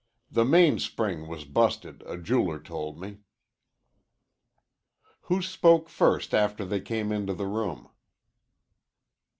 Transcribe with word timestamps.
The 0.31 0.45
mainspring 0.45 1.27
was 1.27 1.45
busted, 1.45 2.01
a 2.07 2.17
jeweler 2.17 2.59
told 2.59 2.99
me." 2.99 3.19
"Who 5.29 5.43
spoke 5.43 5.89
first 5.89 6.33
after 6.33 6.65
they 6.65 6.81
came 6.81 7.11
into 7.11 7.35
the 7.35 7.45
room?" 7.45 7.87